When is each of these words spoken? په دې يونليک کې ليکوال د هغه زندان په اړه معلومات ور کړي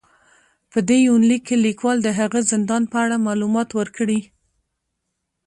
په 0.71 0.79
دې 0.89 0.97
يونليک 1.07 1.41
کې 1.47 1.55
ليکوال 1.65 1.97
د 2.03 2.09
هغه 2.19 2.39
زندان 2.51 2.83
په 2.91 2.97
اړه 3.03 3.23
معلومات 3.27 3.69
ور 3.73 3.89
کړي 3.97 4.19